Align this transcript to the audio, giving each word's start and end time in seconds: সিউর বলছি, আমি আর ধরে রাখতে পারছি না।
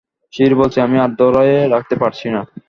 সিউর 0.33 0.53
বলছি, 0.55 0.77
আমি 0.81 0.97
আর 0.99 1.11
ধরে 1.19 1.67
রাখতে 1.67 1.95
পারছি 1.95 2.27
না। 2.29 2.41